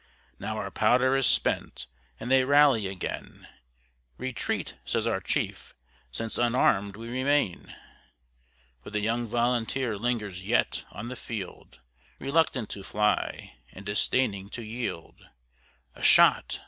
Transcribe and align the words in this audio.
Now 0.39 0.57
our 0.57 0.71
powder 0.71 1.15
is 1.15 1.27
spent, 1.27 1.85
and 2.19 2.31
they 2.31 2.43
rally 2.43 2.87
again; 2.87 3.47
"Retreat!" 4.17 4.73
says 4.83 5.05
our 5.05 5.21
chief, 5.21 5.75
"since 6.11 6.39
unarmed 6.39 6.95
we 6.95 7.07
remain!" 7.07 7.75
But 8.83 8.93
the 8.93 8.99
young 9.01 9.27
volunteer 9.27 9.99
lingers 9.99 10.43
yet 10.43 10.85
on 10.89 11.09
the 11.09 11.15
field, 11.15 11.81
Reluctant 12.17 12.67
to 12.71 12.81
fly, 12.81 13.57
and 13.73 13.85
disdaining 13.85 14.49
to 14.57 14.63
yield. 14.63 15.23
A 15.93 16.01
shot! 16.01 16.59